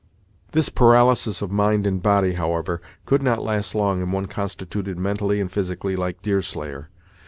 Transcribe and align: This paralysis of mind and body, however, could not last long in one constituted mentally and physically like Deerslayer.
This 0.53 0.69
paralysis 0.69 1.43
of 1.43 1.51
mind 1.51 1.85
and 1.85 2.01
body, 2.01 2.33
however, 2.33 2.81
could 3.05 3.21
not 3.21 3.43
last 3.43 3.75
long 3.75 4.01
in 4.01 4.11
one 4.11 4.25
constituted 4.25 4.97
mentally 4.97 5.39
and 5.39 5.51
physically 5.51 5.95
like 5.95 6.23
Deerslayer. 6.23 6.89